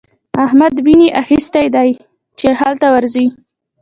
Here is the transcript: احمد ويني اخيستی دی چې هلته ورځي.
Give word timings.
احمد 0.45 0.73
ويني 0.85 1.07
اخيستی 1.21 1.65
دی 1.75 1.89
چې 2.39 2.47
هلته 2.59 2.87
ورځي. 2.95 3.27